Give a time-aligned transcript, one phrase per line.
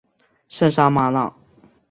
[0.49, 1.31] 圣沙马朗。